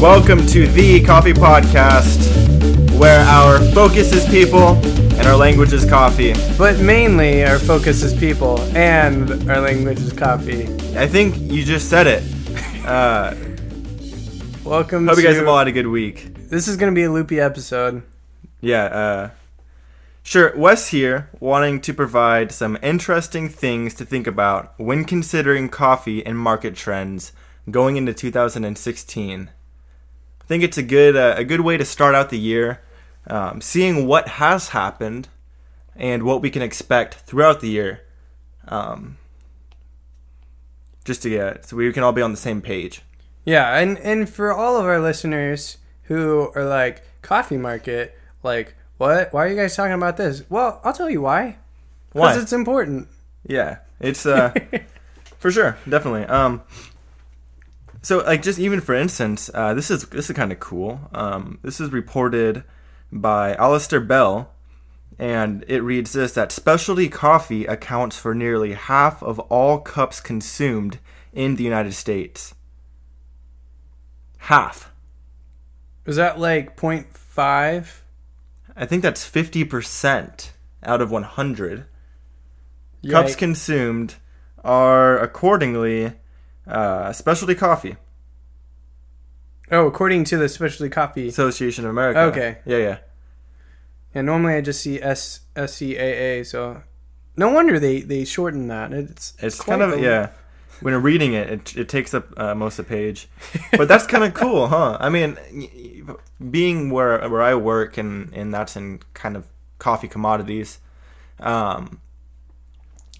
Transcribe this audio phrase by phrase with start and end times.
[0.00, 2.18] Welcome to the Coffee Podcast,
[2.98, 4.74] where our focus is people
[5.16, 6.34] and our language is coffee.
[6.58, 10.64] But mainly, our focus is people, and our language is coffee.
[10.96, 12.22] I think you just said it.
[12.88, 13.34] Uh,
[14.64, 15.20] Welcome to hope to.
[15.22, 16.34] you guys have all had a good week.
[16.48, 18.02] This is going to be a loopy episode.
[18.62, 19.30] Yeah, uh,
[20.28, 20.56] sure.
[20.56, 26.38] Wes here, wanting to provide some interesting things to think about when considering coffee and
[26.38, 27.32] market trends
[27.70, 29.50] going into 2016.
[30.40, 32.80] I think it's a good uh, a good way to start out the year,
[33.26, 35.28] um, seeing what has happened
[35.96, 38.02] and what we can expect throughout the year.
[38.66, 39.16] Um,
[41.08, 43.02] just to get so we can all be on the same page.
[43.44, 49.32] Yeah, and, and for all of our listeners who are like, coffee market, like, what?
[49.32, 50.42] Why are you guys talking about this?
[50.50, 51.56] Well, I'll tell you why.
[52.12, 52.32] Why?
[52.32, 53.08] Because it's important.
[53.46, 54.52] Yeah, it's uh,
[55.38, 56.24] for sure, definitely.
[56.24, 56.62] Um,
[58.02, 61.00] so like just even for instance, uh, this is this is kind of cool.
[61.12, 62.64] Um, this is reported
[63.12, 64.50] by Alistair Bell,
[65.18, 70.98] and it reads this: that specialty coffee accounts for nearly half of all cups consumed
[71.32, 72.54] in the United States.
[74.38, 74.90] Half.
[76.06, 78.00] Is that like 0.5?
[78.78, 81.86] I think that's fifty percent out of one hundred.
[83.08, 84.14] Cups consumed
[84.64, 86.12] are accordingly
[86.66, 87.96] uh, specialty coffee.
[89.70, 91.28] Oh, according to the Specialty Coffee.
[91.28, 92.20] Association of America.
[92.20, 92.58] Okay.
[92.64, 92.98] Yeah, yeah.
[94.14, 96.82] Yeah, normally I just see S S C A A, so
[97.36, 98.92] no wonder they they shorten that.
[98.92, 100.30] It's It's kind of a- yeah.
[100.80, 103.28] When you're reading it, it, it takes up uh, most of the page,
[103.72, 104.96] but that's kind of cool, huh?
[105.00, 105.36] I mean,
[106.50, 109.46] being where where I work and and that's in kind of
[109.78, 110.78] coffee commodities,
[111.40, 112.00] um,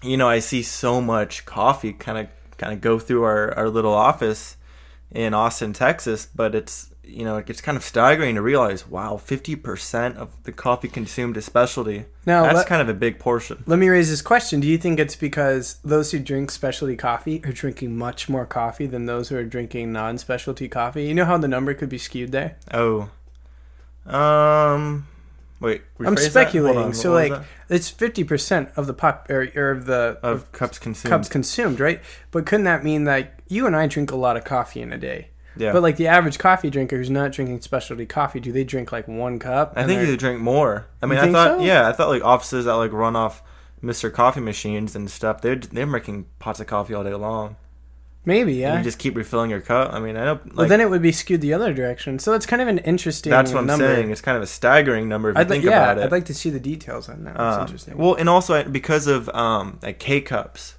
[0.01, 3.69] you know, I see so much coffee kind of kind of go through our our
[3.69, 4.55] little office
[5.11, 9.17] in Austin, Texas, but it's you know it gets kind of staggering to realize, wow,
[9.17, 12.05] fifty percent of the coffee consumed is specialty.
[12.25, 13.63] Now, that's let- kind of a big portion.
[13.65, 17.41] Let me raise this question: Do you think it's because those who drink specialty coffee
[17.45, 21.05] are drinking much more coffee than those who are drinking non-specialty coffee?
[21.05, 22.57] You know how the number could be skewed there.
[22.73, 23.09] Oh.
[24.05, 25.07] Um.
[25.59, 25.81] Wait.
[25.99, 26.13] I'm rephrase that?
[26.15, 26.81] Hold speculating.
[26.81, 27.33] on, so, like,
[27.67, 31.09] it's fifty percent of the pop or, or of the of cups consumed.
[31.09, 32.01] cups consumed, right?
[32.31, 34.97] But couldn't that mean like you and I drink a lot of coffee in a
[34.97, 35.29] day?
[35.59, 35.71] Yeah.
[35.73, 39.07] But like the average coffee drinker who's not drinking specialty coffee, do they drink like
[39.07, 39.73] one cup?
[39.75, 40.87] I think you drink more.
[41.01, 41.59] I mean, I thought.
[41.59, 41.63] so?
[41.63, 43.43] Yeah, I thought like offices that like run off
[43.83, 44.11] Mr.
[44.11, 45.41] Coffee machines and stuff.
[45.41, 47.55] They're they're making pots of coffee all day long.
[48.25, 48.77] maybe And yeah.
[48.77, 49.93] you just keep refilling your cup.
[49.93, 50.39] I mean, I know.
[50.45, 52.19] Like, well, then it would be skewed the other direction.
[52.19, 53.29] So it's kind of an interesting.
[53.31, 53.85] that's what I'm number.
[53.95, 54.11] saying.
[54.11, 56.03] It's kind of a staggering number if you I'd like, think yeah, about it.
[56.05, 57.37] I'd like to see the details on that.
[57.37, 57.97] That's Um, interesting.
[57.97, 60.75] Well, and also because of um like K cups.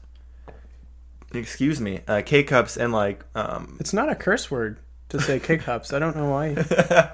[1.33, 4.79] Excuse me, uh, K cups and like um it's not a curse word
[5.11, 5.93] to say K cups.
[5.93, 7.13] I don't know why.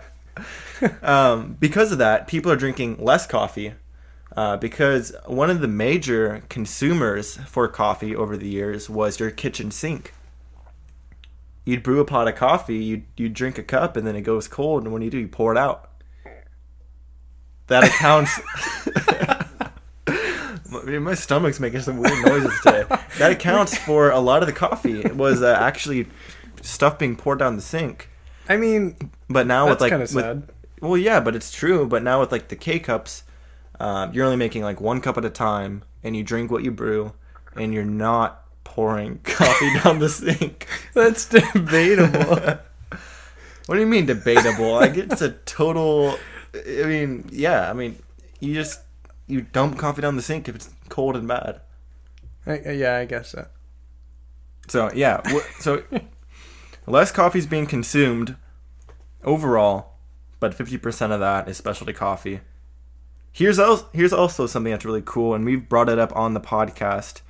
[1.03, 3.75] um, because of that, people are drinking less coffee.
[4.37, 9.71] Uh, because one of the major consumers for coffee over the years was your kitchen
[9.71, 10.12] sink.
[11.65, 14.47] You'd brew a pot of coffee, you'd, you'd drink a cup, and then it goes
[14.47, 15.91] cold, and when you do, you pour it out.
[17.69, 18.38] That accounts.
[20.84, 22.84] My- My stomach's making some weird noises today.
[23.19, 25.00] That accounts for a lot of the coffee.
[25.00, 26.06] It was uh, actually
[26.62, 28.09] stuff being poured down the sink.
[28.48, 28.97] I mean,
[29.28, 30.50] But now that's with like with, sad.
[30.81, 31.86] well, yeah, but it's true.
[31.86, 33.25] But now with like the K cups,
[33.81, 36.70] uh, you're only making like one cup at a time, and you drink what you
[36.70, 37.12] brew,
[37.54, 40.66] and you're not pouring coffee down the sink.
[40.94, 42.59] That's debatable.
[43.66, 44.72] What do you mean debatable?
[44.75, 46.16] like it's a total.
[46.54, 47.69] I mean, yeah.
[47.69, 47.97] I mean,
[48.38, 48.81] you just
[49.26, 51.60] you dump coffee down the sink if it's cold and bad.
[52.47, 53.47] I, yeah, I guess so.
[54.69, 55.22] So yeah,
[55.59, 55.82] so
[56.87, 58.36] less coffee is being consumed
[59.25, 59.94] overall,
[60.41, 62.41] but fifty percent of that is specialty coffee.
[63.33, 66.41] Here's also, here's also something that's really cool, and we've brought it up on the
[66.41, 67.21] podcast.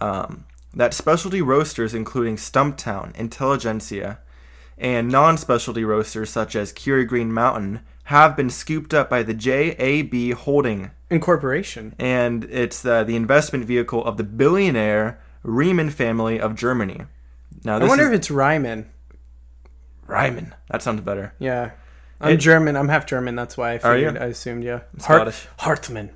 [0.00, 0.44] Um,
[0.74, 4.20] that specialty roasters, including Stumptown, Intelligentsia,
[4.78, 10.36] and non-specialty roasters such as Keurig Green Mountain, have been scooped up by the JAB
[10.38, 11.94] Holding Incorporation.
[11.98, 17.02] and it's uh, the investment vehicle of the billionaire Reimann family of Germany.
[17.64, 18.86] Now, I wonder is if it's Ryman.
[20.06, 20.54] Riemann.
[20.70, 21.32] That sounds better.
[21.38, 21.70] Yeah.
[22.20, 22.76] I'm It- German.
[22.76, 23.34] I'm half German.
[23.36, 24.16] That's why I figured.
[24.18, 24.80] I assumed, yeah.
[24.98, 25.46] Scottish.
[25.58, 26.10] Hartman.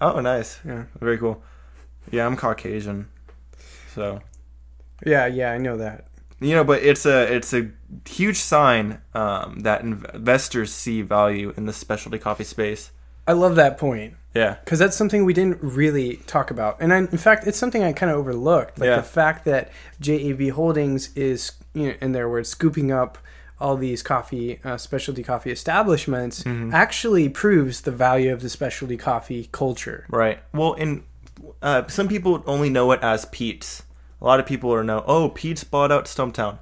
[0.00, 0.60] Oh, nice.
[0.64, 0.84] Yeah.
[1.00, 1.42] Very cool.
[2.10, 3.08] Yeah, I'm Caucasian,
[3.94, 4.20] so
[5.06, 6.06] Yeah, yeah, I know that.
[6.38, 7.70] you know, but it's a it's a
[8.06, 12.90] huge sign um, that inv- investors see value in the specialty coffee space.
[13.26, 14.56] I love that point Yeah.
[14.64, 17.92] because that's something we didn't really talk about, and I, in fact, it's something I
[17.92, 18.78] kind of overlooked.
[18.78, 18.96] Like Yeah.
[18.96, 23.18] the fact that JAB Holdings is, you know, in their words, scooping up
[23.60, 26.74] all these coffee, uh, specialty coffee establishments, Mm-hmm.
[26.74, 30.04] actually proves the value of the specialty coffee culture.
[30.10, 30.40] Right.
[30.52, 31.04] Well, and
[31.62, 33.82] uh, some people only know it as Peet's.
[34.20, 36.58] A lot of people are now, oh, Peet's bought out Stumptown.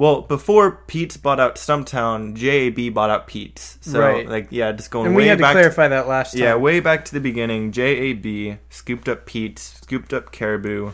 [0.00, 3.76] Well, before Peet's bought out Stumptown, JAB bought out Peet's.
[3.82, 4.26] So, Right.
[4.26, 6.40] like, yeah, just going And we had to clarify that last time.
[6.40, 7.70] yeah, way back to the beginning.
[7.70, 10.92] JAB scooped up Peet's, scooped up Caribou,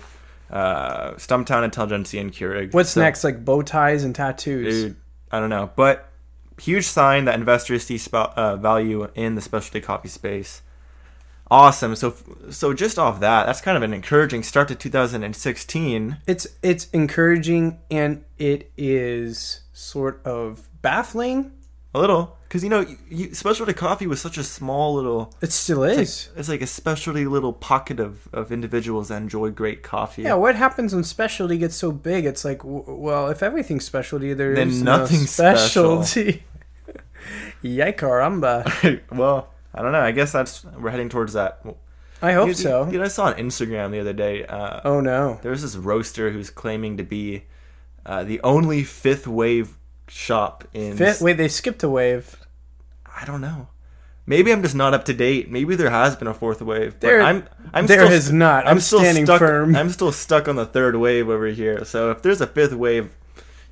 [0.51, 2.75] uh, Stumptown Intelligentsia, and Keurig.
[2.75, 3.23] What's So- next?
[3.23, 4.83] Like bow ties and tattoos.
[4.83, 4.97] Dude,
[5.31, 6.09] I don't know, but
[6.61, 10.63] huge sign that investors see sp- uh, value in the specialty coffee space.
[11.51, 11.95] Awesome.
[11.95, 12.15] So,
[12.51, 16.17] so just off that, that's kind of an encouraging start to 2016.
[16.27, 21.53] It's it's encouraging and it is sort of baffling.
[21.95, 25.33] A little, because you know, you, you, specialty coffee was such a small little.
[25.41, 26.29] It still It's is.
[26.29, 30.23] like, it's like a specialty little pocket of, of individuals that enjoy great coffee.
[30.25, 32.27] yeah, what happens when specialty gets so big?
[32.27, 36.03] It's like, w- well, if everything's specialty, there is Then no nothing's special.
[36.03, 36.45] specialty.
[37.63, 39.01] Yay, caramba!
[39.11, 40.01] well, I don't know.
[40.01, 41.61] I guess that's we're heading towards that.
[42.23, 42.89] I hope You- so.
[42.91, 44.45] You know, I saw on Instagram the other day.
[44.47, 45.39] Uh, Oh no!
[45.43, 47.45] There's this roaster who's claiming to be
[48.07, 49.77] uh, the only fifth wave
[50.09, 50.97] shop in.
[50.97, 51.21] Fit?
[51.21, 52.37] Wait, they skipped a wave.
[53.21, 53.69] I don't know.
[54.29, 55.51] Maybe I'm just not up to date.
[55.51, 56.93] Maybe there has been a fourth wave.
[56.95, 57.45] But There- I'm.
[57.75, 58.67] I'm there still, has not.
[58.67, 59.77] I'm still standing stuck, firm.
[59.77, 61.85] I'm still stuck on the third wave over here.
[61.85, 63.11] So if there's a fifth wave,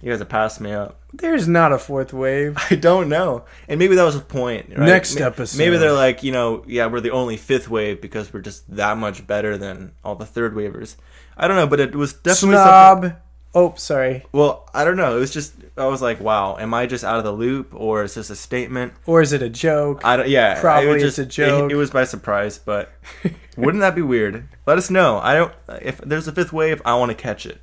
[0.05, 1.01] you guys have passed me up.
[1.15, 2.59] There's not a fourth wave.
[2.71, 3.47] I don't know.
[3.69, 4.69] And maybe that was the point.
[4.69, 4.81] Right?
[4.81, 5.57] Next Ma- episode.
[5.57, 8.99] Maybe they're like, you know, yeah, we're the only fifth wave because we're just that
[8.99, 10.99] much better than all the third wavers.
[11.39, 13.11] I don't know, but it was definitely something.
[13.13, 13.21] Snob.
[13.55, 14.27] Oh, sorry.
[14.33, 15.17] Well, I don't know.
[15.17, 18.03] It was just I was like, wow, am I just out of the loop or
[18.03, 18.93] is this a statement?
[19.07, 20.03] Or is it a joke?
[20.05, 20.29] I don't.
[20.29, 21.71] Yeah, Probably it was it's a joke.
[21.71, 22.93] It, it was by surprise, but
[23.57, 24.49] wouldn't that be weird?
[24.67, 25.19] Let us know.
[25.19, 25.53] I don't.
[25.81, 27.61] If there's a fifth wave, I want to catch it.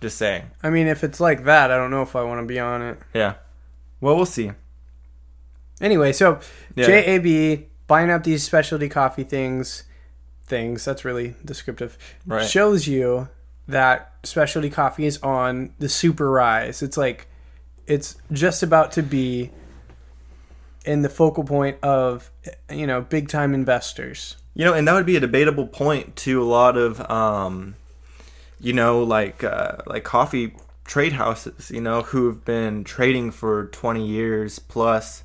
[0.00, 0.50] Just saying.
[0.62, 2.80] I mean, if it's like that, I don't know if I want to be on
[2.82, 2.98] it.
[3.12, 3.34] Yeah.
[4.00, 4.52] Well, we'll see.
[5.80, 6.40] Anyway, so
[6.74, 6.86] Yeah.
[6.86, 9.84] JAB buying up these specialty coffee things,
[10.44, 12.48] things that's really descriptive, Right.
[12.48, 13.28] shows you
[13.68, 16.82] that specialty coffee is on the super rise.
[16.82, 17.26] It's like
[17.86, 19.50] it's just about to be
[20.84, 22.30] in the focal point of
[22.70, 24.36] you know big time investors.
[24.54, 27.76] You know, and that would be a debatable point to a lot of, um,
[28.60, 30.54] you know, like uh, like coffee
[30.84, 31.70] trade houses.
[31.70, 35.24] You know, who have been trading for twenty years plus,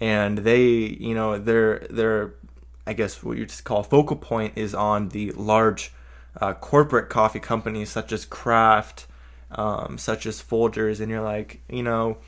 [0.00, 0.62] and they,
[1.00, 2.34] you know, their their,
[2.86, 5.92] I guess what you just call focal point is on the large
[6.40, 9.06] uh, corporate coffee companies such as Kraft,
[9.50, 12.18] um, such as Folgers, and you're like, you know.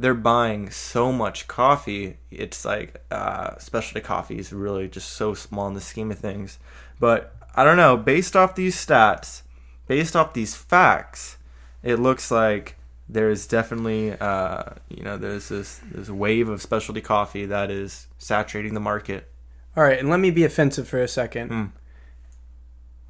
[0.00, 2.18] They're buying so much coffee.
[2.30, 6.60] It's like uh, specialty coffee is really just so small in the scheme of things.
[7.00, 7.96] But I don't know.
[7.96, 9.42] Based off these stats,
[9.88, 11.38] based off these facts,
[11.82, 12.76] it looks like
[13.08, 18.74] there's definitely uh, you know there's this this wave of specialty coffee that is saturating
[18.74, 19.28] the market.
[19.76, 21.50] All right, and let me be offensive for a second.
[21.50, 21.70] Mm.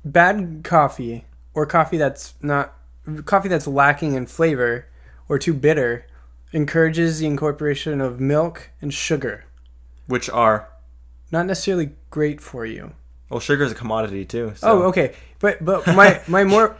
[0.05, 2.75] Bad coffee or coffee that's not
[3.25, 4.87] coffee that's lacking in flavor
[5.29, 6.07] or too bitter
[6.53, 9.45] encourages the incorporation of milk and sugar.
[10.07, 10.71] Which are
[11.31, 12.93] Not necessarily great for you.
[13.31, 14.53] Well, sugar is a commodity too.
[14.56, 14.69] So.
[14.69, 15.15] Oh, okay.
[15.39, 16.70] But but my my more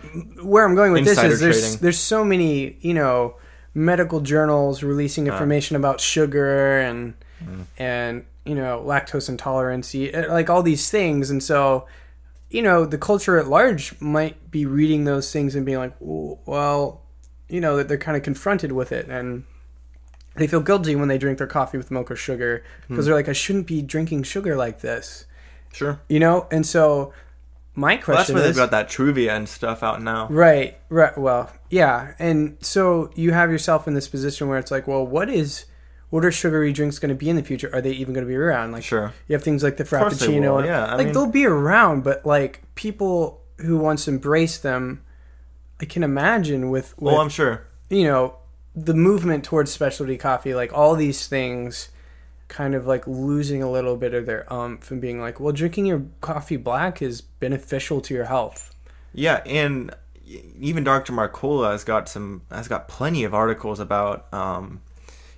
[0.43, 1.79] where I'm going with this is there's trading.
[1.83, 3.37] there's so many, you know,
[3.75, 5.33] medical journals releasing uh.
[5.33, 7.15] information about sugar and
[7.45, 7.65] Mm.
[7.79, 11.87] and you know, lactose intolerance, uh, like all these things and so
[12.51, 17.03] you know, the culture at large might be reading those things and being like, well,
[17.47, 19.45] you know, that they're kind of confronted with it and
[20.37, 23.11] they feel guilty when they drink their coffee with milk or sugar because hmm.
[23.11, 25.27] they're like, I shouldn't be drinking sugar like this,
[25.73, 26.01] Sure.
[26.09, 26.47] you know.
[26.51, 27.13] And so,
[27.75, 30.27] my question Well, that's where is, they've got that Truvia and stuff out now.
[30.29, 31.17] Right, right.
[31.17, 35.29] Well, yeah, and so you have yourself in this position where it's like, well, what
[35.31, 35.67] is,
[36.11, 37.71] what are sugary drinks going to be in the future?
[37.73, 38.73] Are they even going to be around?
[38.73, 39.13] Like, Sure.
[39.29, 40.57] you have things like the frappuccino.
[40.57, 45.03] will, yeah, I like mean- they'll be around, but like people who once embraced them,
[45.81, 47.67] I can imagine with, oh, with Well, I'm sure.
[47.91, 48.35] you know
[48.75, 51.89] the movement towards specialty coffee, like all these things.
[52.49, 55.87] Kind of like losing a little bit of their umph and being like, well, drinking
[55.87, 58.75] your coffee black is beneficial to your health.
[59.13, 59.95] Yeah, and
[60.59, 61.13] even Dr.
[61.13, 64.81] Mercola has got some has got plenty of articles about um,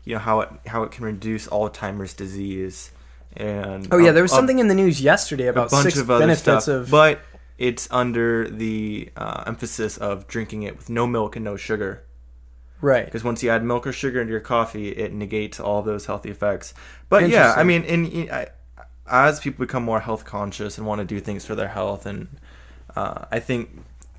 [0.05, 2.91] you know how it how it can reduce Alzheimer's disease
[3.37, 5.99] and Oh yeah, there was a- something in the news yesterday a about bunch six
[5.99, 6.91] of other benefits stuff, of.
[6.91, 7.21] but
[7.59, 12.03] it's under the uh, emphasis of drinking it with no milk and no sugar.
[12.81, 13.05] Right.
[13.05, 16.31] Because once you add milk or sugar into your coffee, it negates all those healthy
[16.31, 16.75] effects.
[17.09, 18.49] But yeah, I mean, and I,
[19.07, 22.29] as people become more health conscious and want to do things for their health, and
[22.97, 23.71] uh, I think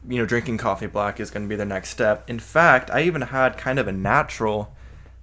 [0.07, 2.29] you know drinking coffee black is going to be the next step.
[2.29, 4.75] In fact, I even had kind of a natural,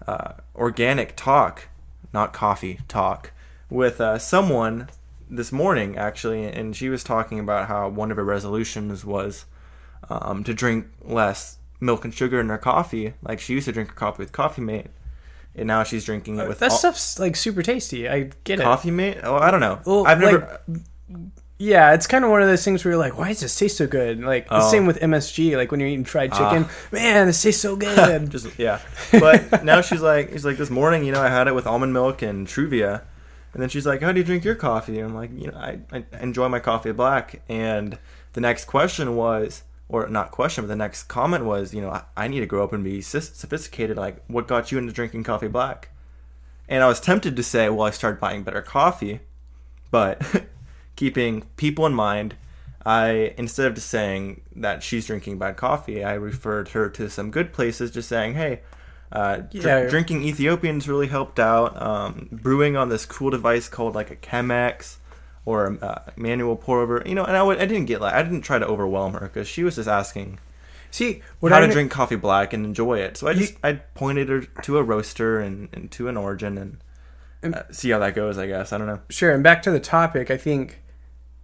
[0.07, 1.69] uh, organic talk,
[2.13, 3.33] not coffee talk,
[3.71, 4.89] with uh, someone
[5.31, 9.45] this morning actually, and she was talking about how one of her resolutions was
[10.09, 13.15] um, to drink less milk and sugar in her coffee.
[13.23, 14.87] Like she used to drink her coffee with Coffee Mate,
[15.55, 18.09] and now she's drinking it with that all- stuff's like super tasty.
[18.09, 18.63] I get it.
[18.65, 19.19] Coffee Mate.
[19.23, 19.81] Oh, I don't know.
[19.85, 20.61] Well, I've never.
[21.61, 23.79] Yeah, it's kind of one of those things where you're like, why does this taste
[23.79, 24.21] so good?
[24.21, 24.71] Like the Oh.
[24.71, 25.57] same with MSG.
[25.57, 26.51] Like when you're eating fried Ah.
[26.53, 28.31] chicken, man, this tastes so good.
[28.31, 28.79] just yeah.
[29.11, 31.93] But now she's like, she's like, this morning, you know, I had it with almond
[31.93, 33.03] milk and Truvia,
[33.55, 35.01] and then she's like, how do you drink your coffee?
[35.01, 37.43] And I'm like, you know, I, I enjoy my coffee black.
[37.49, 37.99] And
[38.35, 42.03] the next question was, or not question, but the next comment was, you know, I,
[42.17, 43.97] I need to grow up and be sophisticated.
[43.97, 45.91] Like, what got you into drinking coffee black?
[46.69, 49.21] And I was tempted to say, well, I started buying better coffee,
[49.91, 50.21] but
[50.97, 52.35] keeping people in mind,
[52.85, 57.31] I instead of just saying that she's drinking bad coffee, I referred her to some
[57.31, 58.61] good places, just saying, hey,
[59.11, 59.87] uh, dr- Yeah.
[59.89, 61.81] drinking Ethiopians really helped out.
[61.81, 64.97] Um, brewing on this cool device called like a Chemex
[65.49, 67.25] or a uh, manual pour over, you know.
[67.25, 69.65] And I would, I didn't get like I didn't try to overwhelm her because she
[69.65, 70.39] was just asking
[70.91, 73.17] See, what how I to drink coffee black and enjoy it.
[73.19, 76.57] So I You- just I pointed her to a roaster and, and to an origin
[76.59, 76.79] and.
[77.43, 78.73] And- Uh, see how that goes, I guess.
[78.73, 79.01] I don't know.
[79.11, 80.81] Sure, and back to the topic, I think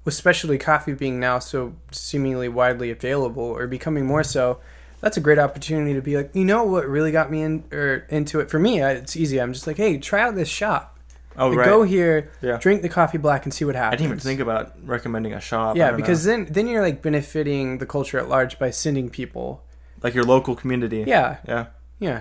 [0.05, 4.61] with specialty coffee being now so seemingly widely available or becoming more so,
[5.01, 8.07] that's a great opportunity to be like, you know what really got me in or
[8.09, 9.41] into it for me, I- it's easy.
[9.41, 10.94] I'm just like, hey, try out this shop.
[11.37, 11.67] Oh, Like, right.
[11.67, 12.59] Go here, Yeah.
[12.59, 13.95] drink the coffee black and see what happens.
[13.95, 15.77] I didn't even think about recommending a shop.
[15.77, 16.33] Yeah, because know.
[16.33, 19.63] then then you're like benefiting the culture at large by sending people.
[20.03, 21.03] like your local community.
[21.07, 21.67] Yeah, Yeah.
[21.99, 22.21] yeah.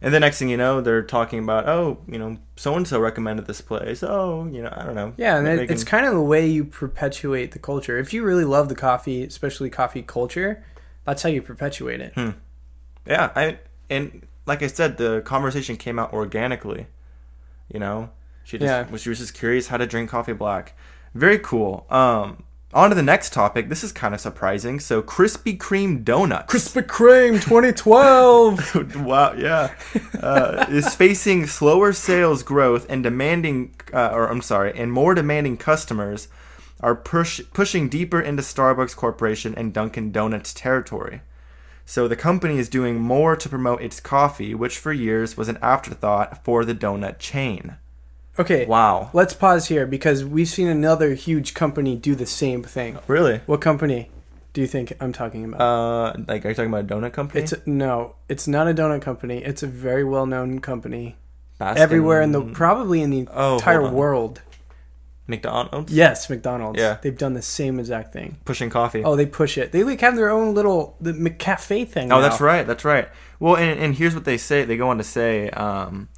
[0.00, 3.00] And the next thing you know, they're talking about, oh, you know, so and so
[3.00, 4.02] recommended this place.
[4.04, 5.14] Oh, you know, I don't know.
[5.16, 7.98] Yeah, and it, it's kind of the way you perpetuate the culture.
[7.98, 10.62] If you really love the coffee, especially coffee culture,
[11.04, 12.12] that's how you perpetuate it.
[12.14, 12.30] Hmm.
[13.06, 13.30] yeah.
[13.34, 13.58] I
[13.90, 16.86] and like I said, the conversation came out organically.
[17.72, 18.10] You know,
[18.44, 18.96] she just Yeah.
[18.96, 20.76] she was just curious how to drink coffee black.
[21.14, 21.86] Very cool.
[21.90, 23.68] Um, on to the next topic.
[23.68, 24.80] This is kind of surprising.
[24.80, 26.52] So, Krispy Kreme donuts.
[26.52, 28.96] Krispy Kreme 2012.
[29.06, 29.74] wow, yeah,
[30.20, 35.56] uh, is facing slower sales growth and demanding, uh, or I'm sorry, and more demanding
[35.56, 36.26] customers
[36.80, 41.22] are push, pushing deeper into Starbucks Corporation and Dunkin' Donuts territory.
[41.86, 45.58] So the company is doing more to promote its coffee, which for years was an
[45.62, 47.76] afterthought for the donut chain.
[48.38, 52.98] Okay, Wow, let's pause here because we've seen another huge company do the same thing.
[53.06, 53.40] really?
[53.46, 54.10] What company
[54.52, 55.60] do you think I'm talking about?
[55.60, 57.42] Uh, like, are you talking about a donut company?
[57.42, 59.38] it's no, it's not a donut company.
[59.44, 61.16] It's a very well-known company
[61.60, 64.42] Baskin- everywhere in the probably in the Oh, entire world.
[65.26, 65.90] McDonald's.
[65.92, 66.78] Yes, McDonald's.
[66.78, 66.98] Yeah.
[67.00, 68.36] they've done the same exact thing.
[68.44, 69.02] pushing coffee.
[69.02, 69.72] Oh, they push it.
[69.72, 72.12] They like have their own little the McCafe thing.
[72.12, 72.20] Oh, now.
[72.20, 72.66] that's right.
[72.66, 73.08] That's right.
[73.40, 74.64] Well, and, and here's what they say.
[74.66, 76.08] They go on to say, um,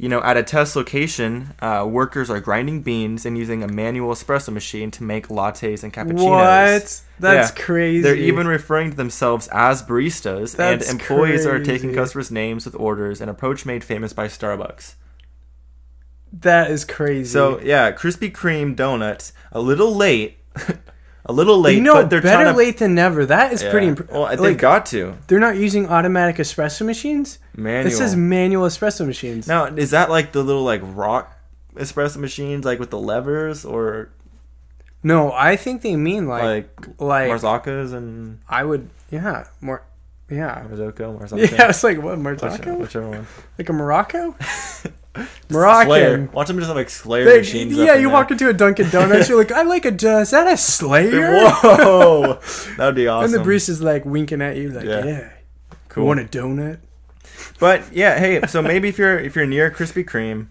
[0.00, 4.14] you know, at a test location, uh, workers are grinding beans and using a manual
[4.14, 6.24] espresso machine to make lattes and cappuccinos.
[6.26, 7.00] What?
[7.18, 7.64] That's Yeah.
[7.64, 8.00] crazy.
[8.02, 12.74] They're even referring to themselves as baristas, That's and employees are taking customers' names with
[12.76, 14.94] orders, an approach made famous by Starbucks.
[16.32, 17.28] that is crazy.
[17.30, 20.38] So yeah, Krispy Kreme donuts, a little late,
[21.30, 22.56] a little late, you know, but they're better to.
[22.56, 23.24] late than never.
[23.24, 23.70] That is Yeah.
[23.70, 23.86] pretty.
[23.88, 27.38] Imp- well, they've like, got to they're not using automatic espresso machines.
[27.56, 27.86] manual.
[27.86, 29.46] It says manual espresso machines.
[29.46, 31.36] Now, is that like the little like rock
[31.76, 34.10] espresso machines, like with the levers, or
[35.02, 39.82] No, I think they mean like like, like, Marzakas and I would yeah more
[40.28, 41.50] yeah Marzocco, Marzocco?
[41.58, 41.68] yeah.
[41.70, 43.26] It's like what Whichever, whichever one.
[43.58, 44.34] Like a Morocco?
[45.14, 45.26] Slayer.
[45.50, 46.32] Moroccan.
[46.32, 47.74] Watch them just have like Slayer They- machines.
[47.76, 49.88] yeah, you walk into a Dunkin' Donuts, you're like, I like a.
[49.88, 51.32] Uh, is that a Slayer?
[51.62, 52.38] Whoa,
[52.76, 53.34] that would be awesome.
[53.34, 55.04] And the barista's like winking at you, like, Yeah.
[55.04, 55.30] yeah,
[55.88, 56.04] cool.
[56.04, 56.78] you want a donut?
[57.58, 60.46] But yeah, hey, so maybe if you're if you're near Krispy Kreme,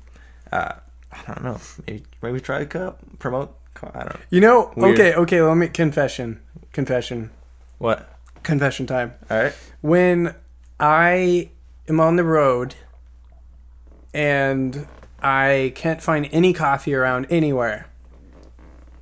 [0.51, 0.73] uh,
[1.11, 3.55] I don't know, maybe maybe try a cup, promote.
[3.81, 4.99] I don't know You know, Weird.
[4.99, 5.41] okay, okay.
[5.41, 6.41] Let me confession,
[6.73, 7.29] confession,
[7.77, 8.09] what.
[8.43, 9.13] confession time.
[9.31, 9.53] All right.
[9.81, 10.35] when
[10.81, 11.49] I
[11.87, 12.75] am on the road
[14.13, 14.87] and
[15.21, 17.87] I can't find any coffee around anywhere.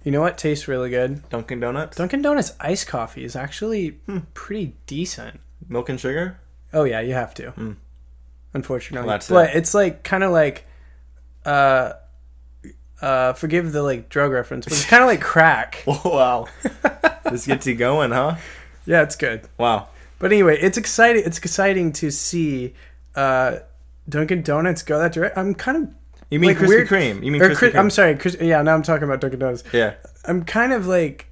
[0.03, 1.27] You know what tastes really good?
[1.29, 4.19] Dunkin' Donuts, Dunkin' Donuts iced coffee is actually Hmm.
[4.33, 5.39] pretty decent.
[5.69, 6.39] milk and sugar.
[6.73, 7.51] Oh yeah, you have to.
[7.51, 7.75] Mm.
[8.53, 9.57] Unfortunately, Well, that's but it.
[9.57, 10.65] it's like kind of like,
[11.45, 11.93] uh,
[13.01, 15.83] uh, forgive the like drug reference, but it's kind of like crack.
[15.87, 16.47] wow,
[17.29, 18.37] this gets you going, huh?
[18.85, 19.41] Yeah, it's good.
[19.57, 19.89] Wow.
[20.19, 21.23] But anyway, it's exciting.
[21.25, 22.73] It's exciting to see
[23.15, 23.57] uh,
[24.09, 25.37] Dunkin' Donuts go that direct.
[25.37, 25.93] I'm kind of
[26.29, 27.23] You mean like Krispy weird- Kreme?
[27.23, 27.79] You mean or Krispy Kreme?
[27.79, 28.61] I'm sorry, Chris, yeah.
[28.61, 29.63] Now I'm talking about Dunkin' Donuts.
[29.73, 29.95] yeah.
[30.25, 31.27] I'm kind of like,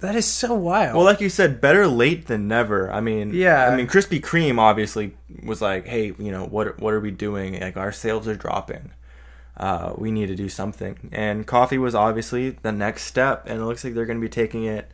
[0.00, 0.96] that is so wild.
[0.96, 2.92] Well, like you said, better late than never.
[2.92, 3.68] I mean, Yeah.
[3.68, 7.58] I mean, Krispy Kreme obviously was like, hey, you know, what what are we doing?
[7.60, 8.90] Like our sales are dropping.
[9.56, 11.08] Uh, we need to do something.
[11.12, 14.28] And coffee was obviously the next step, and it looks like they're going to be
[14.28, 14.90] taking it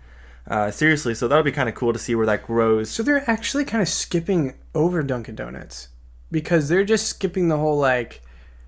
[0.46, 1.14] uh, seriously.
[1.14, 2.90] So that'll be kind of cool to see where that grows.
[2.90, 5.88] so they're actually kind of skipping over Dunkin' Donuts
[6.30, 8.22] because they're just skipping the whole like,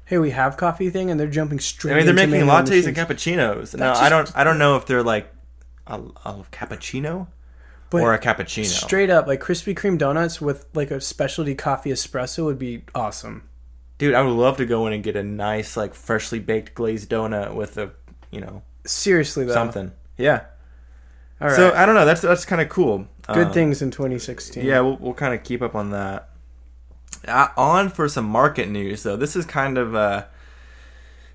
[0.04, 1.92] hey, we have coffee thing, and they're jumping straight.
[1.92, 2.98] I mean, they're making lattes and machines.
[2.98, 3.78] cappuccinos.
[3.78, 5.32] Now, I don't, I don't know if they're like
[5.86, 7.28] a, a cappuccino
[7.90, 8.64] But or a cappuccino.
[8.66, 13.48] Straight up, like Krispy Kreme donuts with like a specialty coffee espresso would be awesome.
[13.98, 17.08] Dude, I would love to go in and get a nice, like, freshly baked glazed
[17.08, 17.92] donut with a,
[18.32, 19.92] you know, Seriously though, something.
[20.18, 20.40] Yeah.
[21.40, 22.04] All right, So I don't know.
[22.04, 23.06] That's that's kind of cool.
[23.32, 24.64] good Um, things in 2016.
[24.64, 26.30] Yeah, we'll we'll kind of keep up on that.
[27.26, 29.16] Uh, on for some market news though.
[29.16, 30.24] This is kind of uh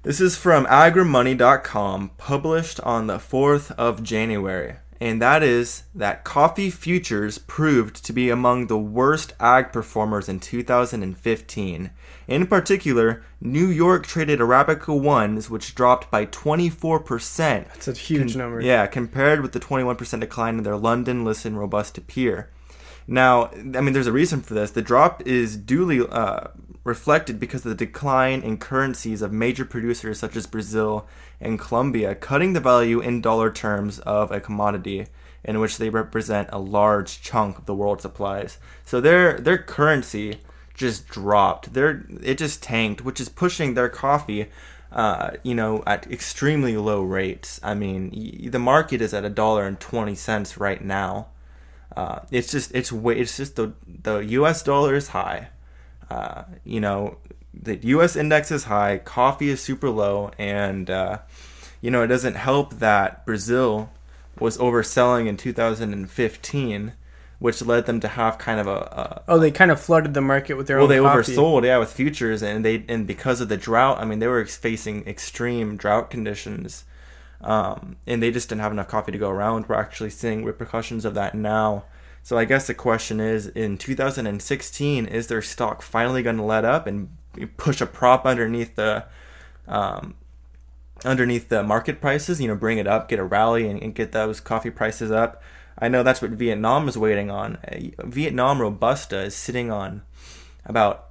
[0.03, 4.75] this is from agrimoney.com, published on the 4th of January.
[5.01, 10.39] And that is that coffee futures proved to be among the worst ag performers in
[10.39, 11.91] 2015.
[12.27, 17.67] In particular, New York traded Arabica 1s which dropped by 24%.
[17.67, 18.61] That's a huge Con- number.
[18.61, 22.49] Yeah, compared with the 21% decline in their London listed Robusta peer.
[23.07, 24.71] Now, I mean, there's a reason for this.
[24.71, 26.47] The drop is duly uh,
[26.83, 31.07] reflected because of the decline in currencies of major producers such as Brazil
[31.39, 35.07] and Colombia, cutting the value in dollar terms of a commodity
[35.43, 38.57] in which they represent a large chunk of the world supplies.
[38.83, 40.39] So their their currency
[40.73, 41.73] just dropped.
[41.73, 44.47] Their it just tanked, which is pushing their coffee
[44.91, 47.59] uh, you know, at extremely low rates.
[47.61, 51.27] I mean, y- the market is at a dollar and twenty cents right now.
[51.97, 54.61] Uh, it's just it's way it's just the the U.S.
[54.61, 55.47] dollar is high.
[56.11, 57.17] Uh, you know,
[57.55, 58.15] the U.S.
[58.15, 58.99] index is high.
[58.99, 61.17] Coffee is super low, and uh,
[61.81, 63.89] you know it doesn't help that Brazil
[64.39, 66.93] was overselling in 2015,
[67.39, 70.21] which led them to have kind of a, a Oh, they kind of flooded the
[70.21, 71.33] market with their well, they coffee.
[71.33, 74.45] oversold, yeah, with futures, and they and because of the drought, I mean, they were
[74.45, 76.85] facing extreme drought conditions,
[77.41, 79.67] um, and they just didn't have enough coffee to go around.
[79.67, 81.85] We're actually seeing repercussions of that now.
[82.23, 86.65] So I guess the question is, in 2016, is their stock finally going to let
[86.65, 87.09] up and
[87.55, 89.05] push a prop underneath the
[89.67, 90.15] um,
[91.05, 92.41] underneath the market prices?
[92.41, 95.41] You know, bring it up, get a rally, and, and get those coffee prices up.
[95.79, 97.59] I know that's what Vietnam is waiting on.
[98.03, 100.01] Vietnam Robusta is sitting on
[100.65, 101.07] about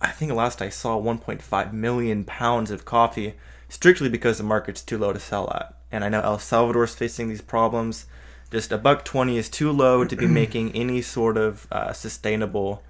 [0.00, 3.34] I think last I saw 1.5 million pounds of coffee
[3.68, 5.74] strictly because the market's too low to sell at.
[5.90, 8.06] And I know El Salvador's facing these problems.
[8.50, 12.82] Just a buck 20 is too low to be making any sort of uh, sustainable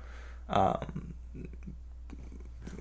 [0.48, 1.14] um,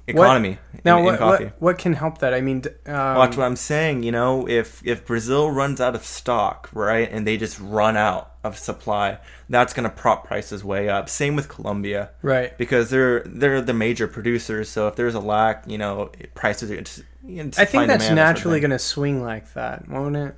[0.07, 1.43] economy Now, in, in what, coffee.
[1.45, 2.33] what what can help that?
[2.33, 4.03] I mean, um, Well, that's what I'm saying.
[4.03, 8.31] You know, if if Brazil runs out of stock, right, and they just run out
[8.43, 9.17] of supply,
[9.49, 11.09] that's going to prop prices way up.
[11.09, 12.55] Same with Colombia, right.
[12.57, 14.69] because they're they're the major producers.
[14.69, 17.03] So if there's a lack, you know, prices are.
[17.25, 20.35] Just, you know, I think that's naturally going to swing like that, won't it?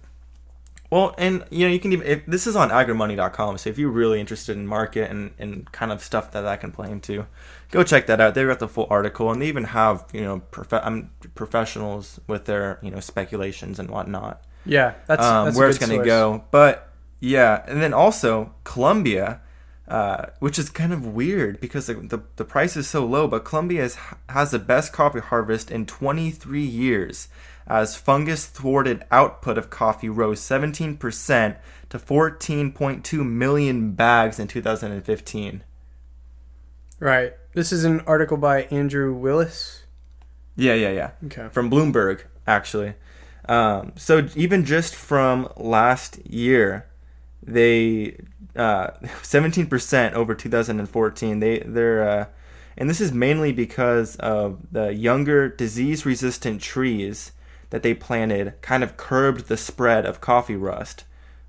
[0.90, 3.58] well, and you know, you can even if, this is on agrimoney.com.
[3.58, 6.72] So if you're really interested in market and, and kind of stuff that that can
[6.72, 7.26] play into,
[7.72, 8.36] go check that out.
[8.36, 12.46] They've got the full article, and they even have you know prof- um, professionals with
[12.46, 14.44] their you know speculations and whatnot.
[14.66, 16.46] Yeah, that's, um, that's where it's going to go.
[16.52, 19.42] But yeah, and then also Colombia,
[19.88, 23.28] uh, which is kind of weird because the, the the price is so low.
[23.28, 23.98] But Colombia is,
[24.30, 27.30] has the best coffee harvest in 23 years,
[27.66, 31.58] as fungus thwarted output of coffee rose 17 percent
[31.90, 35.64] to 14.2 million bags in 2015.
[37.00, 37.34] Right.
[37.54, 39.84] This is an article by Andrew Willis.
[40.56, 41.12] Yeah, yeah, yeah.
[41.26, 41.48] Okay.
[41.52, 42.96] from Bloomberg, actually.
[43.48, 46.88] Um, so even just from last year,
[47.42, 48.18] they
[48.58, 51.40] uh, 17% over 2014.
[51.40, 52.26] They they're uh,
[52.78, 57.32] and this is mainly because of the younger disease-resistant trees
[57.72, 61.04] that they planted kind of curbed the spread of coffee rust,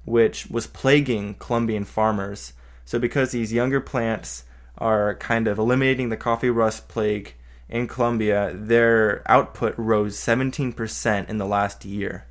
[0.05, 2.55] which was plaguing Colombian farmers.
[2.87, 4.44] So because these younger plants
[4.79, 7.35] are kind of eliminating the coffee rust plague
[7.68, 12.25] in Colombia, their output rose 17% in the last year.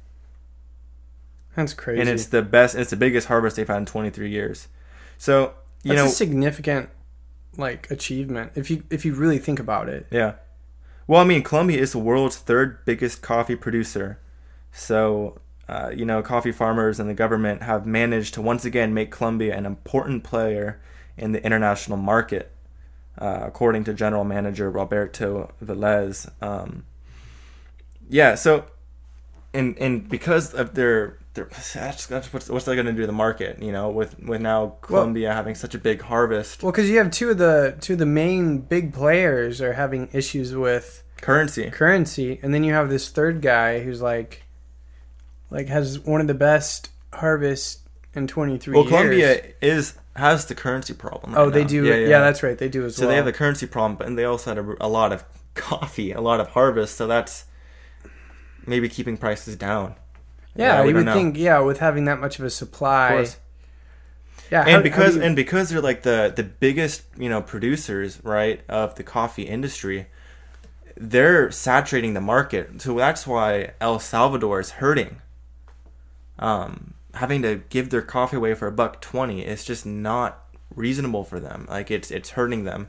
[1.57, 1.99] That's crazy.
[1.99, 4.67] And it's the best, it's the biggest harvest they've had in 23 years.
[5.17, 6.89] So, you That's know, a significant
[7.57, 10.05] like achievement if you if you really think about it.
[10.11, 10.33] yeah.
[11.07, 14.19] Well, I mean, Colombia is the world's third biggest coffee producer.
[14.71, 19.09] So, uh, you know, coffee farmers and the government have managed to once again make
[19.09, 20.79] Colombia an important player
[21.17, 22.51] in the international market,
[23.17, 26.29] uh, according to General Manager Roberto Velez.
[26.39, 26.85] Um,
[28.07, 28.65] yeah, so
[29.53, 33.07] and and because of their their that's, that's what's what's that going to do to
[33.07, 33.61] the market?
[33.61, 37.11] You know, with with now Colombia having such a big harvest, Well, because you have
[37.11, 41.69] two of the two of the main big players are having issues with currency.
[41.71, 44.43] currency, and then you have this third guy who's like,
[45.49, 47.79] like has one of the best harvests
[48.13, 48.91] in twenty three Well, years.
[48.91, 51.33] Colombia is has the currency problem.
[51.33, 51.67] right oh, they now.
[51.67, 51.85] do.
[51.85, 52.57] Yeah, that's right.
[52.57, 53.07] They do as so well.
[53.07, 55.23] So they have the currency problem, but and they also had a, a lot of
[55.53, 56.95] coffee, a lot of harvest.
[56.97, 57.45] So that's
[58.65, 59.95] maybe keeping prices down.
[60.57, 61.13] Yeah, we you would know.
[61.13, 61.37] think.
[61.37, 63.09] Yeah, with having that much of a supply.
[63.09, 63.37] course.
[64.51, 68.19] Yeah, how- and because you- and because they're like the the biggest you know producers
[68.23, 70.07] right of the coffee industry
[70.99, 75.21] they're saturating the market so that's why el salvador is hurting
[76.39, 80.43] um having to give their coffee away for a buck 20 is just not
[80.75, 82.87] reasonable for them like it's it's hurting them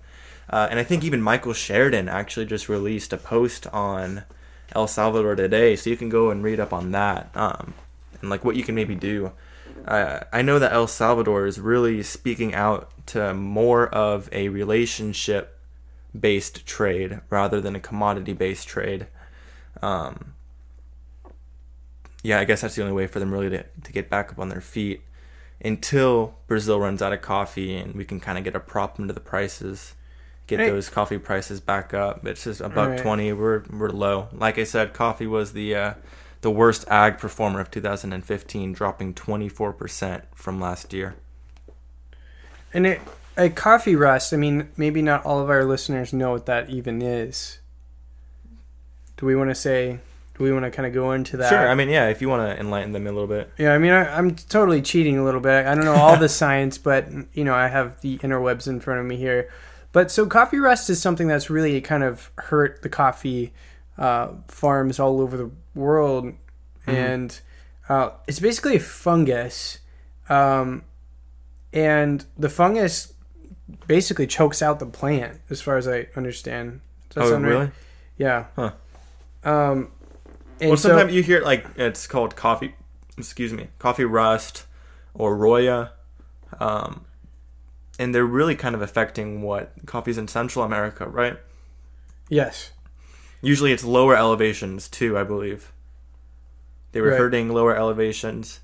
[0.50, 4.24] uh, and i think even michael sheridan actually just released a post on
[4.74, 7.74] el salvador today so you can go and read up on that um
[8.20, 9.33] and like what you can maybe do
[9.88, 15.59] uh, I know that El Salvador is really speaking out to more of a relationship
[16.18, 19.07] based trade rather than a commodity based trade.
[19.81, 20.35] Um,
[22.22, 24.38] yeah, I guess that's the only way for them really to, to get back up
[24.38, 25.02] on their feet
[25.64, 29.14] until Brazil runs out of coffee and we can kind of get a prop into
[29.14, 29.94] the prices,
[30.48, 30.70] get Hey.
[30.70, 32.26] those coffee prices back up.
[32.26, 32.98] It's just a buck Right.
[32.98, 33.32] twenty.
[33.32, 34.26] We're we're low.
[34.32, 35.94] Like I said, coffee was the uh,
[36.40, 41.14] the worst ag performer of 2015, dropping 24% from last year.
[42.72, 43.00] and it,
[43.37, 44.32] a coffee rust.
[44.32, 47.58] I mean, maybe not all of our listeners know what that even is.
[49.16, 49.98] Do we want to say?
[50.37, 51.48] Do we want to kind of go into that?
[51.48, 51.68] Sure.
[51.68, 53.50] I mean, yeah, if you want to enlighten them a little bit.
[53.58, 55.66] Yeah, I mean, I, I'm totally cheating a little bit.
[55.66, 59.00] I don't know all the science, but you know, I have the interwebs in front
[59.00, 59.50] of me here.
[59.92, 63.53] But so, coffee rust is something that's really kind of hurt the coffee
[63.96, 66.33] uh, farms all over the world,
[66.87, 67.40] and
[67.88, 69.79] uh, it's basically a fungus,
[70.29, 70.85] um,
[71.72, 73.14] and the fungus
[73.87, 76.81] basically chokes out the plant, as far as I understand.
[77.11, 77.51] Does that oh, sound right?
[77.51, 77.70] really?
[78.18, 78.44] Yeah.
[78.57, 78.72] Huh.
[79.44, 79.90] Um,
[80.61, 82.74] and Well, so- sometimes you hear like it's called coffee.
[83.16, 84.64] Excuse me, coffee rust
[85.12, 85.90] or roya,
[86.61, 87.05] um,
[87.98, 91.38] and they're really kind of affecting what coffees in Central America, right?
[92.28, 92.72] yes.
[93.40, 95.16] Usually, it's lower elevations too.
[95.16, 95.72] I believe
[96.92, 97.18] they were Right.
[97.18, 98.58] hurting lower elevations,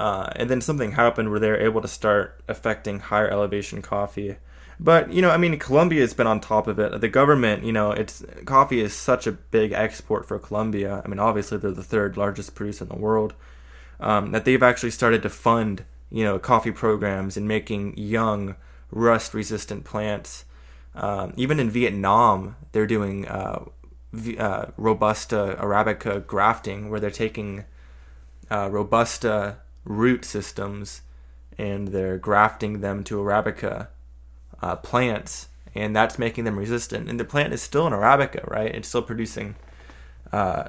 [0.00, 4.36] uh, and then something happened where they were able to start affecting higher elevation coffee.
[4.80, 6.98] But you know, I mean, Colombia has been on top of it.
[7.00, 11.02] The government, you know, it's coffee is such a big export for Colombia.
[11.04, 13.34] I mean, obviously they're the third largest producer in the world.
[14.00, 18.56] Um, that they've actually started to fund, you know, coffee programs and making young
[18.90, 20.44] rust-resistant plants.
[20.94, 23.64] Um, even in Vietnam, they're doing uh,
[24.38, 27.64] uh, robusta arabica grafting, where they're taking
[28.50, 31.02] uh, robusta root systems
[31.58, 33.88] and they're grafting them to arabica
[34.62, 37.08] uh, plants, and that's making them resistant.
[37.08, 38.74] And the plant is still an arabica, right?
[38.74, 39.54] It's still producing,
[40.32, 40.68] uh,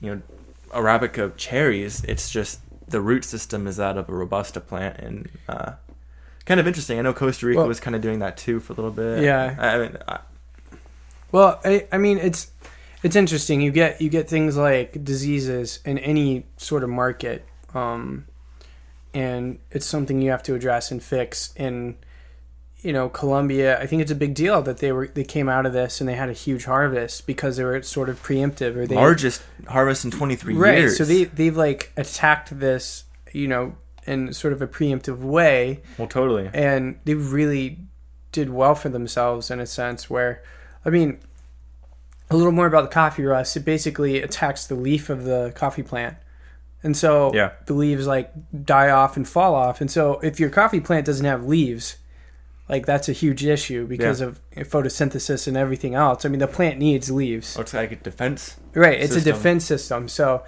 [0.00, 0.22] you know,
[0.70, 2.04] arabica cherries.
[2.04, 5.72] It's just the root system is that of a robusta plant, and uh,
[6.44, 6.98] kind of interesting.
[6.98, 9.22] I know Costa Rica Well- was kind of doing that too for a little bit.
[9.22, 9.54] Yeah.
[9.58, 10.18] I, I mean, I,
[11.32, 12.50] Well, I, I mean, it's
[13.02, 13.60] it's interesting.
[13.60, 17.44] You get you get things like diseases in any sort of market,
[17.74, 18.26] um,
[19.12, 21.52] and it's something you have to address and fix.
[21.56, 21.96] And
[22.82, 25.66] you know, Colombia, I think it's a big deal that they were they came out
[25.66, 28.86] of this and they had a huge harvest because they were sort of preemptive or
[28.86, 30.78] they largest harvest in 23 right.
[30.78, 30.98] years.
[30.98, 36.08] So they they've like attacked this, you know, in sort of a preemptive way well,
[36.08, 36.48] totally.
[36.54, 37.78] and they really
[38.32, 40.42] did well for themselves in a sense where
[40.84, 41.18] i mean
[42.30, 45.82] a little more about the coffee rust it basically attacks the leaf of the coffee
[45.82, 46.16] plant
[46.82, 47.52] and so Yeah.
[47.66, 48.32] the leaves like
[48.64, 51.96] die off and fall off and so if your coffee plant doesn't have leaves
[52.68, 54.28] like that's a huge issue because Yeah.
[54.28, 57.96] of photosynthesis and everything else i mean the plant needs leaves Oh, it's like a
[57.96, 58.56] defense.
[58.74, 59.32] Right, it's system.
[59.32, 60.08] a defense system.
[60.08, 60.42] So,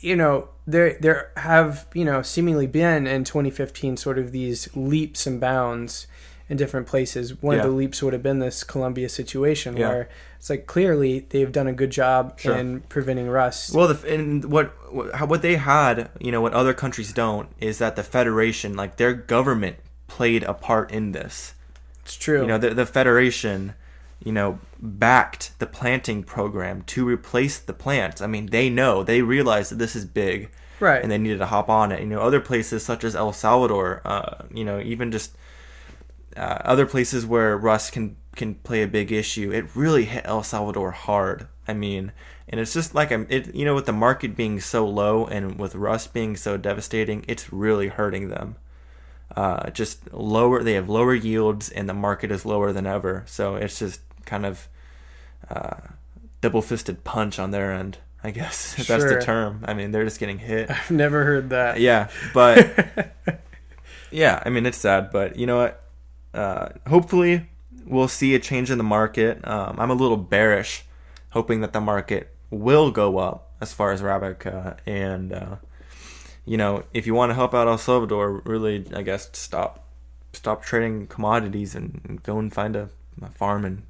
[0.00, 5.26] you know, there there have you know seemingly been in 2015 sort of these leaps
[5.26, 6.06] and bounds
[6.48, 7.40] in different places.
[7.42, 7.62] One Yeah.
[7.62, 9.88] of the leaps would have been this Colombia situation Yeah.
[9.88, 12.56] where it's like clearly they've done a good job Sure.
[12.56, 13.74] in preventing rust.
[13.74, 17.78] Well, the, and what what what they had, you know, what other countries don't, is
[17.78, 21.54] that the federation, like their government, played a part in this.
[22.02, 22.42] it's true.
[22.42, 23.74] You know, the the federation,
[24.22, 28.20] you know, backed the planting program to replace the plants.
[28.20, 31.02] I mean, they know, they realize that this is big, right.
[31.02, 32.00] and they needed to hop on it.
[32.00, 35.36] You know, other places such as El Salvador, uh, you know, even just
[36.36, 39.50] uh, other places where rust can can play a big issue.
[39.52, 41.48] It really hit El Salvador hard.
[41.66, 42.12] I mean,
[42.48, 43.26] and it's just like I'm.
[43.28, 47.24] It you know with the market being so low and with rust being so devastating,
[47.26, 48.56] it's really hurting them.
[49.34, 50.62] Uh, just lower.
[50.62, 53.24] They have lower yields, and the market is lower than ever.
[53.26, 54.68] So it's just kind of
[55.50, 55.76] uh,
[56.40, 57.98] double fisted punch on their end.
[58.22, 59.64] I guess if that's the term.
[59.66, 60.70] I mean, they're just getting hit.
[60.70, 61.80] I've never heard that.
[61.80, 63.12] Yeah, but
[64.10, 65.82] yeah, I mean it's sad, but you know what?
[66.34, 67.48] Uh, hopefully,
[67.86, 69.46] we'll see a change in the market.
[69.46, 70.84] Um, I'm a little bearish,
[71.30, 75.56] hoping that the market will go up as far as Arabica, and uh,
[76.46, 79.84] you know, if you want to help out El Salvador, really, I guess stop
[80.32, 82.88] stop trading commodities and, and go and find a,
[83.22, 83.82] a farm and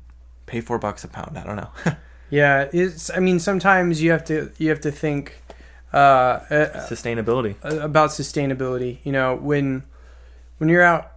[0.47, 1.37] pay four bucks a pound.
[1.39, 1.71] I don't know.
[2.29, 3.09] Yeah, it's.
[3.11, 5.41] I mean, sometimes you have to you have to think
[5.93, 7.55] uh, uh, Sustainability.
[7.63, 8.99] about sustainability.
[9.05, 9.85] You know, when
[10.59, 11.13] when you're out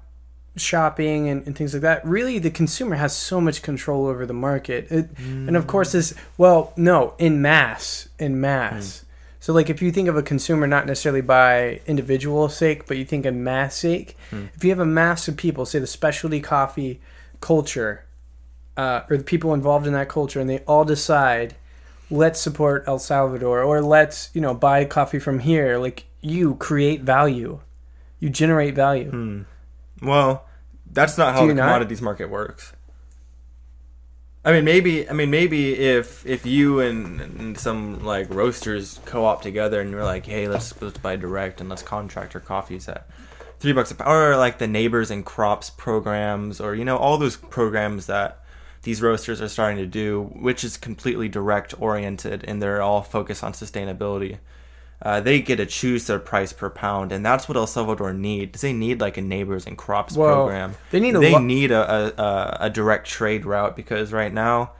[0.55, 4.33] shopping and, and things like that, really the consumer has so much control over the
[4.35, 4.91] market.
[4.91, 9.03] It, And of course, this well, no, in mass, in mass.
[9.49, 13.03] So, like, if you think of a consumer not necessarily by individual sake, but you
[13.03, 14.15] think in mass sake,
[14.53, 17.01] if you have a mass of people, say the specialty coffee
[17.41, 18.05] culture,
[18.77, 21.55] uh, or the people involved in that culture, and they all decide,
[22.11, 25.79] let's support El Salvador, or let's you know buy coffee from here.
[25.79, 27.59] Like, you create value,
[28.19, 29.09] you generate value.
[29.09, 29.41] Hmm.
[29.99, 30.45] Well,
[30.91, 31.63] that's not how the not?
[31.63, 32.73] commodities market works.
[34.45, 35.09] I mean, maybe.
[35.09, 40.03] I mean, maybe if if you and, and some like roasters co-op together and you're
[40.03, 43.07] like, hey, let's let's buy direct and let's contract our coffees at
[43.59, 47.17] three bucks a pound, or like the neighbors and crops programs, or you know all
[47.17, 48.43] those programs that
[48.83, 53.43] these roasters are starting to do, which is completely direct oriented and they're all focused
[53.43, 54.37] on sustainability.
[55.01, 58.59] Uh, they get to choose their price per pound, and that's what El Salvador needs.
[58.59, 60.75] They need like a neighbors and crops Well, program.
[60.91, 64.73] they need a they lo- need a, a, a, direct trade route because right now,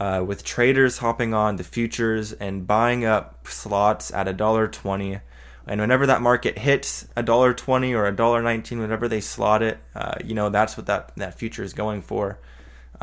[0.00, 5.20] uh, with traders hopping on the futures and buying up slots at a dollar twenty,
[5.66, 9.62] and whenever that market hits a dollar twenty or a dollar nineteen, whenever they slot
[9.62, 12.38] it, uh, you know that's what that that future is going for.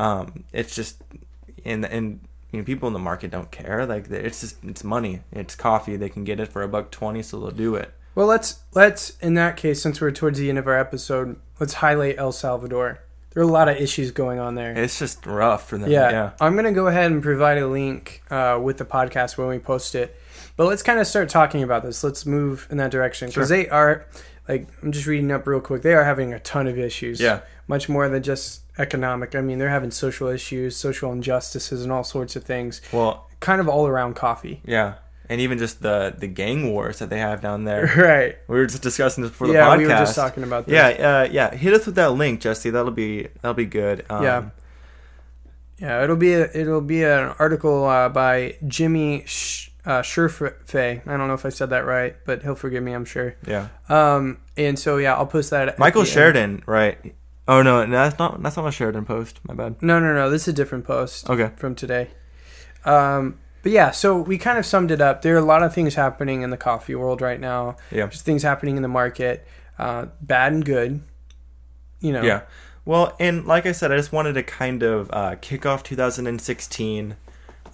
[0.00, 1.00] Um, it's just
[1.64, 2.20] and and
[2.52, 3.84] you know people in the market don't care.
[3.86, 5.20] Like it's just it's money.
[5.32, 5.96] It's coffee.
[5.96, 7.92] They can get it for a buck twenty, so they'll do it.
[8.14, 11.74] Well, let's let's in that case, since we're towards the end of our episode, let's
[11.74, 13.00] highlight El Salvador.
[13.34, 14.72] There are a lot of issues going on there.
[14.78, 15.90] It's just rough for them.
[15.90, 16.30] Yeah, Yeah.
[16.40, 19.94] I'm gonna go ahead and provide a link uh, with the podcast when we post
[19.94, 20.16] it.
[20.56, 22.02] But let's kind of start talking about this.
[22.02, 23.56] Let's move in that direction because Sure.
[23.58, 24.06] they are,
[24.48, 25.82] like, I'm just reading up real quick.
[25.82, 27.20] They are having a ton of issues.
[27.20, 27.40] Yeah.
[27.68, 29.34] Much more than just economic.
[29.34, 32.80] I mean, they're having social issues, social injustices, and all sorts of things.
[32.92, 34.62] Well, Kind of all around coffee.
[34.64, 34.94] yeah,
[35.28, 37.86] and even just the the gang wars that they have down there.
[37.96, 38.36] Right.
[38.48, 39.56] we were just discussing this before the podcast.
[39.72, 40.72] yeah, we were just talking about this.
[40.74, 41.54] Yeah, uh, yeah.
[41.54, 42.70] Hit us with that link, Jesse.
[42.70, 44.06] That'll be that'll be good.
[44.08, 44.44] Um, Yeah.
[45.78, 51.06] Yeah, it'll be a, it'll be an article uh, by Jimmy Sh- uh, Sherfay.
[51.06, 52.92] I don't know if I said that right, but he'll forgive me.
[52.92, 53.36] I'm sure.
[53.46, 53.68] yeah.
[53.90, 55.68] Um, and so yeah, I'll post that.
[55.68, 56.14] at Michael the end.
[56.14, 57.14] Sheridan, right?
[57.48, 59.40] Oh no, no, that's not that's not a Sheridan post.
[59.46, 59.80] My bad.
[59.82, 60.30] No, no, no.
[60.30, 61.50] This is a different post Okay.
[61.56, 62.08] from today.
[62.84, 65.22] Um, but yeah, so we kind of summed it up.
[65.22, 67.76] There are a lot of things happening in the coffee world right now.
[67.90, 68.06] Yeah.
[68.08, 69.46] Just things happening in the market,
[69.78, 71.02] uh, bad and good.
[72.00, 72.22] You know.
[72.22, 72.42] Yeah.
[72.84, 77.16] Well, and like I said, I just wanted to kind of uh, kick off 2016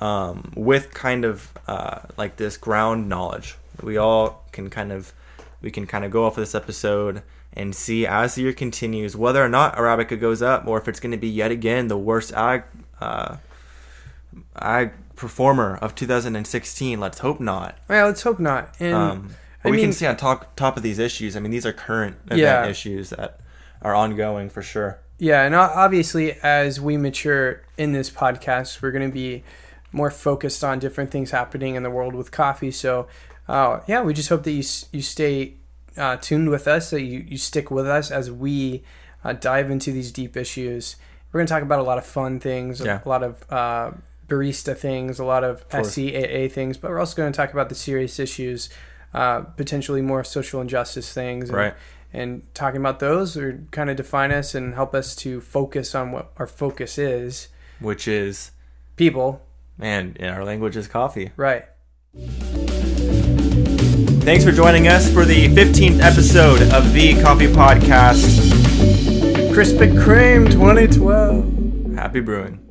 [0.01, 3.57] um, with kind of uh, like this ground knowledge.
[3.83, 5.13] We all can kind of
[5.61, 7.23] we can kind of go off of this episode
[7.55, 11.01] and see as the year continues whether or not Arabica goes up or if it's
[11.01, 12.63] going to be yet again the worst ag
[13.01, 13.37] uh,
[14.57, 16.99] ag performer of 2016.
[17.01, 17.77] Let's hope not.
[17.89, 18.75] Yeah, let's hope not.
[18.81, 19.35] And Um,
[19.65, 21.37] I we mean- can see on top top of these issues.
[21.37, 22.67] I mean, these are current event Yeah.
[22.67, 23.39] issues that
[23.83, 24.99] are ongoing for sure.
[25.19, 29.45] Yeah, and obviously, as we mature in this podcast, we're going to be
[29.93, 32.73] more focused on different things happening in the world with coffee.
[32.73, 33.07] So,
[33.47, 35.55] uh, yeah, we just hope that you you stay
[35.97, 38.83] uh, tuned with us, that you, you stick with us as we
[39.25, 40.97] uh, dive into these deep issues.
[41.33, 43.01] We're going to talk about a lot of fun things, Yeah.
[43.05, 43.93] a lot of uh,
[44.29, 45.95] barista things, a lot of course.
[45.97, 48.69] SCAA things, but we're also going to talk about the serious issues,
[49.15, 51.49] uh, potentially more social injustice things.
[51.49, 51.75] And, Right.
[52.13, 56.13] and talking about those or kind of define us and help us to focus on
[56.13, 57.49] what our focus is
[57.81, 58.51] which is
[58.97, 59.41] people
[59.81, 61.65] And in our language is coffee right
[64.23, 68.41] thanks for joining us for the 15th episode of the coffee podcast.
[69.53, 72.62] Krispy Kreme 2012 happy brewing